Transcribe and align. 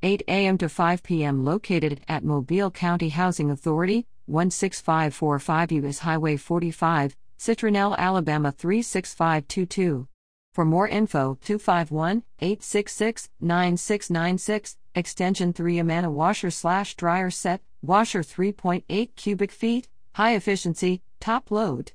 8 0.00 0.22
a.m. 0.28 0.56
to 0.58 0.68
5 0.68 1.02
p.m. 1.02 1.44
located 1.44 2.00
at 2.08 2.22
Mobile 2.22 2.70
County 2.70 3.08
Housing 3.08 3.50
Authority, 3.50 4.06
16545 4.28 5.72
U.S. 5.72 5.98
Highway 6.00 6.36
45, 6.36 7.16
Citronelle, 7.36 7.96
Alabama 7.96 8.52
36522. 8.52 10.06
For 10.54 10.64
more 10.64 10.86
info, 10.86 11.36
251 11.44 12.22
866 12.40 13.28
9696, 13.40 14.76
extension 14.94 15.52
3 15.52 15.78
Amana 15.78 16.10
washer 16.12 16.50
slash 16.52 16.94
dryer 16.94 17.30
set, 17.30 17.60
washer 17.82 18.20
3.8 18.20 19.08
cubic 19.16 19.50
feet, 19.50 19.88
high 20.14 20.34
efficiency, 20.36 21.02
top 21.18 21.50
load. 21.50 21.90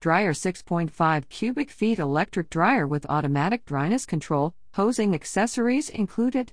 Dryer 0.00 0.32
6.5 0.32 1.28
cubic 1.28 1.70
feet 1.70 1.98
electric 1.98 2.50
dryer 2.50 2.86
with 2.86 3.04
automatic 3.08 3.64
dryness 3.64 4.06
control, 4.06 4.54
hosing 4.74 5.12
accessories 5.12 5.88
included. 5.88 6.52